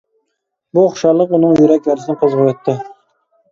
بۇ 0.77 0.85
خۇشاللىق 0.93 1.35
ئۇنىڭ 1.37 1.55
يۈرەك 1.61 1.93
يارىسىنى 1.93 2.19
قوزغىۋەتتى. 2.25 2.79